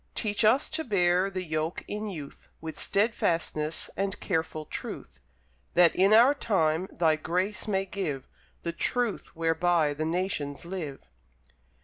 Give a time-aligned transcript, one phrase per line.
[0.15, 5.19] Teach us to bear the yoke in youth With steadfastness and careful truth;
[5.75, 8.27] That, in our time, Thy Grace may give
[8.63, 11.01] The Truth whereby the Nations live.